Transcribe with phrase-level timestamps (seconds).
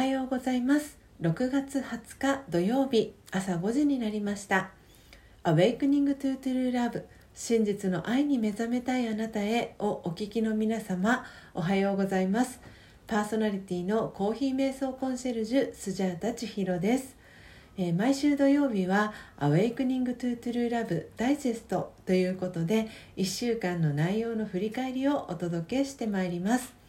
[0.00, 0.96] おはようございます。
[1.20, 4.70] 6月20日土曜日朝5時になりました。
[5.44, 7.02] Awakening to True Love
[7.34, 12.62] 真実の愛に目覚めたいあなたへをお聞きの皆様おはようございます。
[13.06, 17.14] パーソナリティのコーヒー瞑想コンシェルジュスジャータ千尋です。
[17.76, 26.79] え、毎週土曜日は「Awakening to True Love ダイジェスト」ということで1週間の内容の振り返りをお届けしてまいります。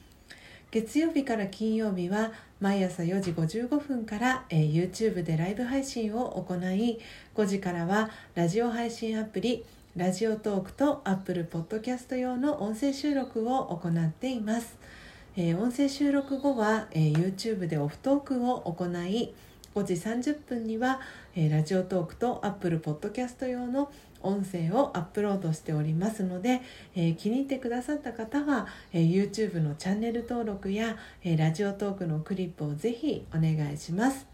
[0.71, 6.97] 月曜日から金曜日は毎朝4時55分から、えー、YouTube でライブ配信を行い
[7.35, 9.65] 5時からはラジオ配信アプリ
[9.97, 14.77] ラジオトークと Apple Podcast 用の音声収録を行っています、
[15.35, 19.33] えー、音声収録後は、えー、YouTube でオフトークを行い
[19.75, 21.01] 5時30分には、
[21.35, 23.91] えー、ラジオトークと Apple Podcast 用の
[24.23, 26.61] 音声をアップロードしておりますので、
[26.95, 34.27] えー、気に入ってくださった方は、えー、YouTube のチャンネル登録や、えー、ラジオトークのクリップをぜひお願いします。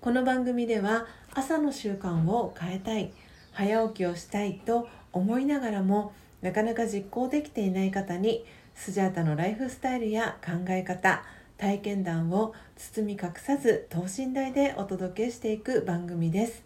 [0.00, 3.12] この番組では朝の習慣を変えたい
[3.52, 6.12] 早起きをしたいと思いながらも
[6.42, 11.24] なかなか実行できていない方にスジャータのライフスタイルや考え方
[11.58, 16.65] 体験談を包み隠さず等身大でお届けしていく番組です。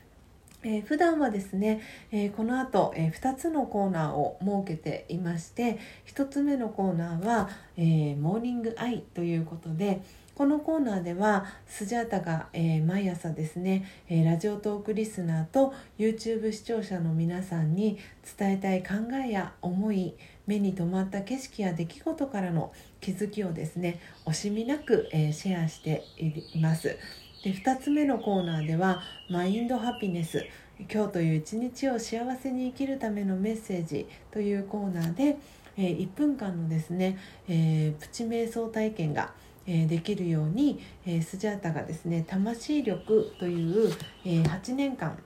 [0.63, 1.81] えー、普段はですね、
[2.11, 10.01] えー、この後、えー、2つのコーナーを設けていまして1つ目のコーナーは、えー、モーニングアイということで
[10.35, 17.99] このコーナーではスジャータが、えー、毎朝ですね、えー、ラジオトークリスナーと YouTube 視聴者の皆さんに
[18.37, 20.15] 伝えたい考えや思い
[20.47, 22.71] 目に留まった景色や出来事からの
[23.01, 26.97] 気づきをですね惜しみなく、えー、シェアしています。
[27.43, 30.45] で2つ目のコーナーでは「マインドハピネス」
[30.91, 35.37] 今日という一日を幸せに生きるためのメッセージというコーナーで、
[35.77, 39.31] え、1分間のですね、え、プチ瞑想体験が
[39.67, 43.91] えできるように、えスジャータがですね魂力という、
[44.25, 45.17] え8年間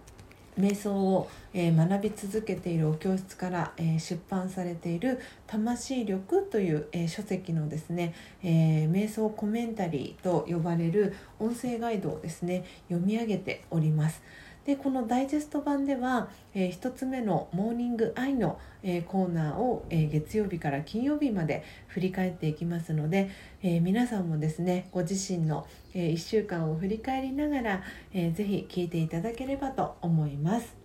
[0.57, 14.21] 瞑想を、え学び続けているお教室から、え出版されている「魂力」という、え書籍のですね、え瞑想コメンタリーと呼ばれる音声ガイドをですね読み上げております。
[14.65, 23.29] でこのダイジェスト版では、えー、1つ目の「モーニングアイの」えー、コーナーを、えー、月曜日から金曜日まで振り返っていきますので、
[23.63, 27.83] え皆さんもですねご自身の、え1週間を振り返りながら、
[28.13, 30.75] えー、ぜひ聞いていただければと思います。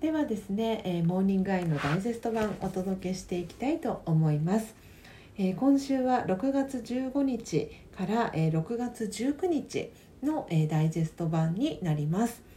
[0.00, 4.74] ではですね、えモーニングアイのダイジェスト版お届けしていきたいと思います。
[5.38, 9.90] え今週は6月15日から、え6月19日
[10.22, 12.53] の、えダイジェスト版になります。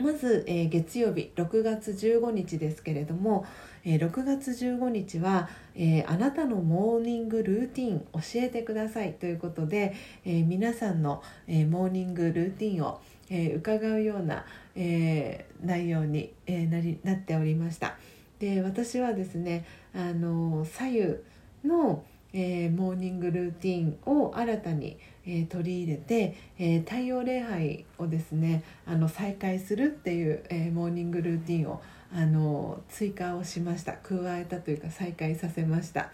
[0.00, 3.44] まず、えー、月曜日6月15日ですけれども、
[3.84, 9.94] えー、6月15日は、えー、あなたのモーニングルーティン教えてくださいということで、
[10.24, 14.44] え皆さんの、えモーニングルーティンを、え伺うような、
[14.74, 17.96] え内容に、えなりなっておりました。
[18.38, 21.16] で私はですねあの左右
[21.64, 22.02] の、
[22.32, 31.82] えー、モーニングルーティンを新たに、えー、取り入れて、えー、太陽礼拝をですねあの再開するっていう、えモーニングルーティンを
[32.12, 36.10] あの追加をしました加えたというか再開させました。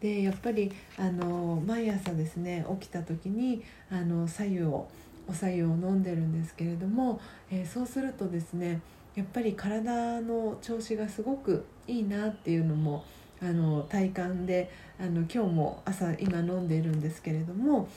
[0.00, 4.88] でやっぱりあの毎朝ですね起きた時にあの左右を
[5.26, 8.82] お左右を飲んでるんですけれども、えそうするとですね
[9.14, 13.04] やっぱり体の調子がすごくいいなっていうのも
[13.44, 17.88] あの体感であの今日も朝今飲んでいるんですけれども、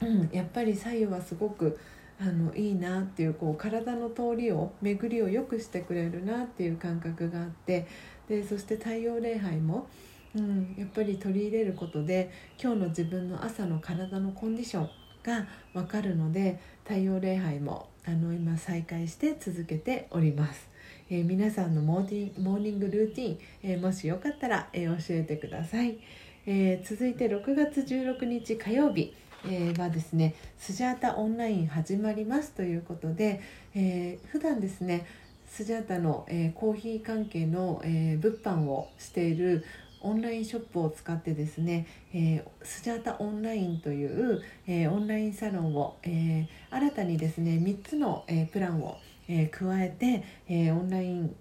[0.00, 1.78] うん、やっぱり左右はすごく
[2.20, 7.86] あのいいなっていうこう体の通りを巡りを良くしてくれるなっていう感覚があって
[8.28, 9.88] でそして太陽礼拝も、
[10.36, 12.30] うん、やっぱり取り入れることで
[12.62, 14.90] 今日の自分の朝の体のコンディション
[15.24, 20.67] が分かるので太陽礼拝もあの今再開して続けております。
[21.10, 25.98] え、皆さんのモーモーニングルーティン、え、もしよかったら、え、教えてください、
[26.46, 29.14] え続いて6月16日火曜日
[29.44, 33.40] えー、はですねスジャータオンライン始まりますということで、
[33.74, 35.06] えー、普段ですね
[35.46, 39.64] スジャータの、えー、コーヒー関係の、えー、物販をしている
[40.00, 51.36] オンラインショップを使ってですね、えー、スジャータオンラインという、えー、オンラインサロンを、えー、新たにですね3つの、えー、プランを、えー、加えて、えー、オンライン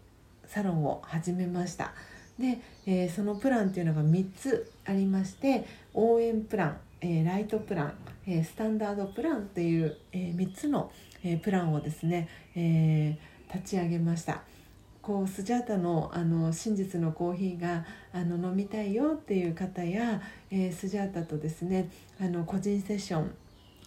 [0.45, 1.93] サロンを始めました。
[2.37, 7.93] で、えー、そのプランっていうのが3つありまして応援プラン、えー、ライトプラン、
[8.27, 10.91] えー、スタンダードプランっていう、え3つの、
[11.23, 13.17] えプランをですね、え
[13.53, 14.43] 立ち上げました。
[15.01, 23.33] こうスジャータのあの真実のコーヒーがあの飲みたいよっていう方や、えスジャータとですねあの個人セッション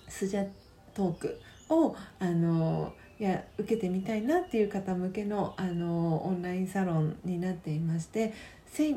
[0.08, 0.48] スジャ
[0.94, 8.32] トークをあのいや受けてみたいなっていう方向けのあのオンラインサロンになっていまして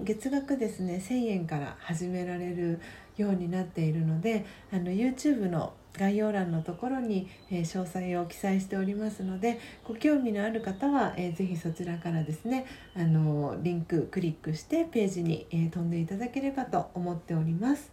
[0.05, 2.79] 月額ですね1,000円から始められる
[3.17, 12.65] ようになっているのであの YouTube の概要欄のところに、え、詳細を記載しておりますのでご興味のある方は、えー、ぜひそちらからですね
[12.95, 17.91] あのリンククリックしてページに、え、飛んでいただければと思っております。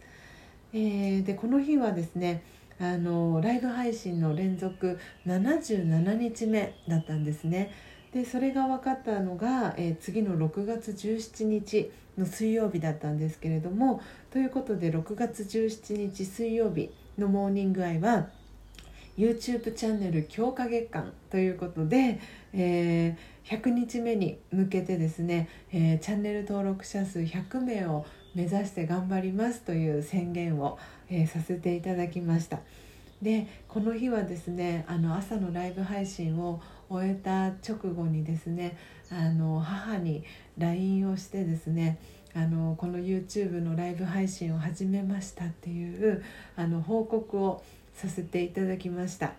[0.73, 2.43] えー、でこの日はですね
[2.81, 7.71] あのライブ配信の連続77日目だったんですね。
[8.11, 14.01] でそれが分かったのが、えー、次の6月17日の水曜日だったんですけれども
[14.31, 18.27] ということで6月17日水曜日のモーニングアイは
[19.17, 22.19] YouTube チャンネル強化月間ということで、
[22.53, 30.77] えー、100日目に向けてですね、えー、チャンネル登録者数100名を目指して頑張りますという宣言を、
[31.09, 32.59] えー、させていただきました。
[33.21, 38.77] でこの日はですねあの朝のライブ配信を終えた直後にですね
[39.11, 40.23] あの母に
[40.57, 41.99] LINE をしてですね
[42.33, 46.23] あのこの YouTube のライブ配信を始めましたっていう
[46.55, 47.63] あの報告を
[47.93, 49.33] させていただきました。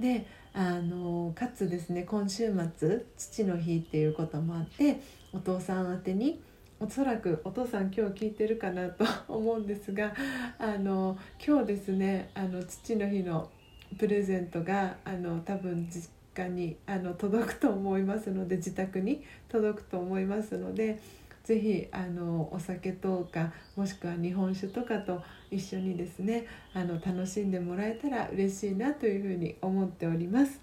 [0.00, 5.00] であのかつですね今週末父の日っていうこともあって
[5.32, 6.40] お父さん宛てに
[6.80, 10.14] おそらくお父さん今日聞いてるかなと思うんですが
[10.58, 13.50] あの今日ですねあの父の日の
[13.98, 21.00] プレゼントがあの多分実家にあの届くと思いますので自宅に届くと思いますので
[21.42, 30.60] ぜひあのお酒とかもしくは日本酒とかと一緒にですねあの楽しんでもらえたら嬉しいなというふうに思っております。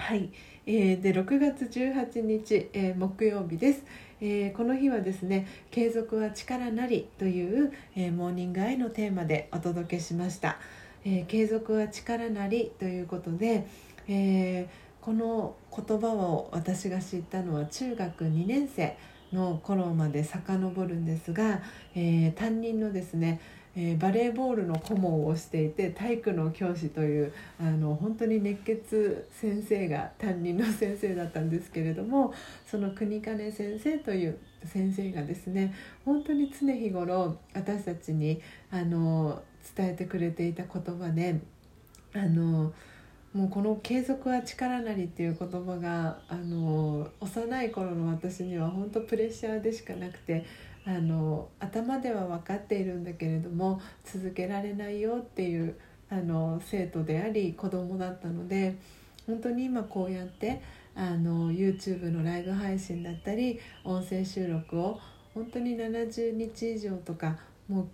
[0.00, 0.30] はい、
[0.66, 3.84] えー、で6月18日、えー、木曜日です、
[4.20, 10.58] えー、この日はですね「継続は力なり」という、えー、モーニングアイのテーマでお届けしました、
[11.04, 13.66] えー、継続は力なりということで、
[14.08, 14.68] え、
[15.00, 18.96] この言葉を私が知ったのは中学2年生
[19.32, 21.62] の頃まで遡るんですが、
[21.94, 23.40] え、担任のですね
[23.82, 32.34] えー、バレーボールの顧問をしていて体育の教師というあの本当に熱血先生が担任の先生だったんですけれども
[32.66, 35.74] その国金先生という先生がですね
[36.04, 39.42] 本当に常日頃私たちにあの
[39.74, 41.40] 伝えてくれていた言葉で
[42.12, 42.74] あの
[43.32, 50.44] もうこの「継続は力なり」っていう言葉があの幼い頃の私には本当プレッシャーでしかなくて
[50.84, 55.76] あの頭では分かっているんだけれども続けられないよっていう
[56.08, 58.74] あの生徒であり子供だったので
[59.26, 60.60] 本当に今こうやって
[60.96, 64.98] あの YouTube のライブ配信だったり音声収録を
[65.34, 67.88] 本当に70日以上とかもう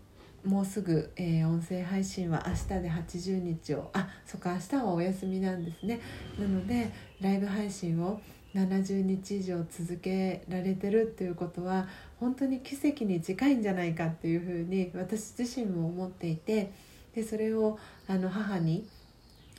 [0.47, 6.01] もうすぐ、えー、音声配信は明日で80日をあそっか明日はお休みなんですね。
[6.39, 8.21] なのでライブ配信を
[8.55, 11.89] 70日以上続けられてるっていうことは
[12.21, 16.73] 本当に奇跡に近いんじゃないかっていうふうに私自身も思っていて
[17.15, 18.89] でそれをあの母に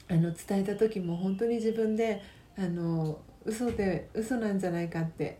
[0.10, 2.24] あの伝えた時も本当に自分で
[2.58, 5.38] あの嘘で嘘なんじゃないかって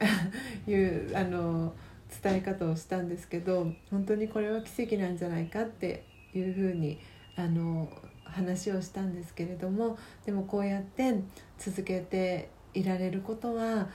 [0.68, 1.74] いうあの
[2.21, 7.00] 伝え方をしたんですけど本当にこれは奇跡なんじゃないかっていうふうに
[7.36, 7.89] あの
[8.24, 11.21] 話をしたんですけれどもでもこうやって
[11.57, 13.88] 続けていられることは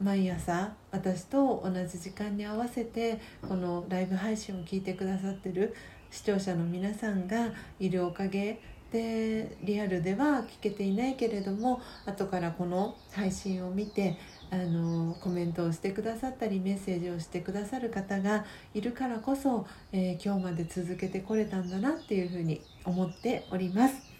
[0.00, 5.74] 毎朝私と同じ時間に合わせてこのライブ配信を聞いてくださってる
[6.10, 8.60] 視聴者の皆さんがいるおかげ
[8.90, 14.16] でリアルでは聞けていないけれども後からこの配信を見て
[14.50, 24.10] あのコメントをしてくださったりメッセージをしてくださる方がいるからこそ、えー、今日まで続けてこれたんだなっていうふうに思っております。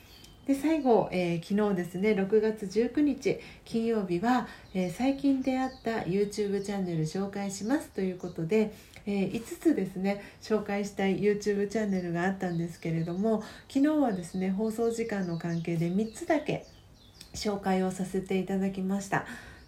[0.47, 8.73] で最後、えー、昨日ですね6月19日金曜日は、えー、最近出会った YouTube チャンネル紹介しますということで、
[9.07, 16.67] えー、5つですね紹介したい YouTube チャンネルがあったんですけれども昨日はですね放送時間の関係で3つだけ
[17.35, 19.27] 紹介をさせていただきました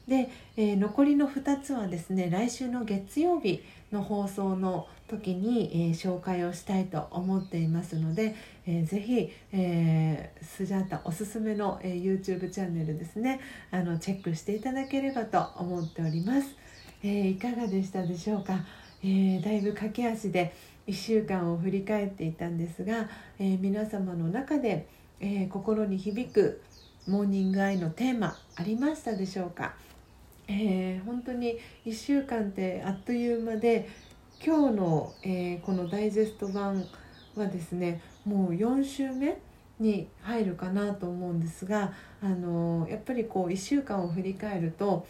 [0.09, 8.35] で、えー、残りの2つはですね来週の月曜日の放送の時に、えー、紹介をしたいと思っていますので、
[8.67, 13.41] えー、ぜひ、えー、スジャータおすすめの、えー、YouTube チャンネルですね
[13.71, 16.57] あのチェックしていただければと思っております。
[17.05, 18.65] えー、いかがでしたでしょうか、
[19.03, 20.55] えー、だいぶ駆け足で
[20.87, 24.87] 1週間を振り返っていたんですが、え皆様の中で、
[25.21, 26.61] え心に響く
[27.07, 29.75] モーニングアイのテーマありましたでしょうか、
[30.49, 33.89] え本当に1週間ってあっという間で
[34.45, 36.85] 今日の、えこのダイジェスト版
[37.37, 39.39] はですねもう4週目
[39.79, 45.07] に入るかなと思うんですがあのやっぱりこう1週間を振り返ると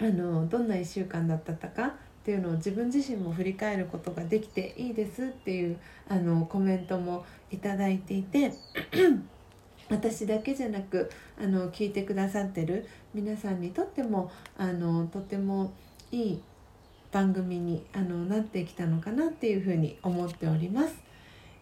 [0.00, 1.92] あのどんな1週間だったかっ
[2.24, 8.52] ていうのを自分自身も振り返ることができていいですっていうあのコメントもいただいていて
[9.88, 15.72] 私だけじゃなくあの聞いてくださってる皆さんにとってもあのとても
[16.10, 16.42] いい
[17.10, 20.94] 番組にあのなってきたのかなっていうふうに思っております。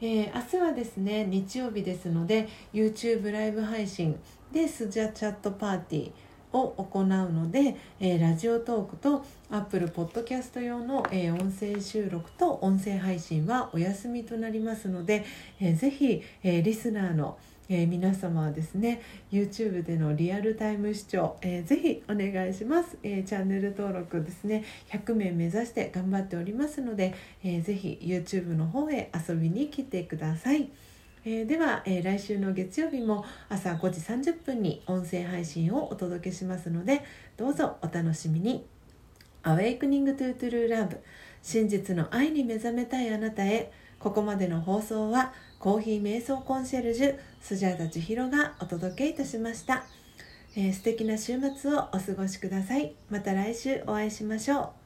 [0.01, 4.19] えー、明日はですね日曜日ですので YouTube ライブ配信
[4.53, 6.11] でスジャチャットパーティー
[6.53, 15.25] を行うので、えー、ラジオトークと Apple Podcast 用の、えー、音声収録と音声配信はお休みとなりますので、
[15.61, 19.01] えー、ぜひ、えー、リスナーのえー、皆様はですね
[19.33, 30.71] YouTube でのリアルタイム視聴、えー、ぜひお願いします、えー、チャンネル登録ですね100名目指して頑張っておりますので、えー、ぜひ YouTube の方へ遊びに来てください、
[31.25, 37.03] えー、では、えー、来週の月曜日も朝5時30分に音声配信をお届けしますので
[37.37, 38.67] どうぞお楽しみに。
[39.47, 40.99] Awakening to True Love
[41.41, 43.71] 真実の愛に目覚めたいあなたへ
[44.01, 49.85] ここまでの放送はコーヒー瞑想コンシェルジュスジャータ千尋がお届けいたしました、
[50.57, 52.95] えー、素敵な週末をお過ごしください。
[53.11, 54.86] また来週お会いしましょう。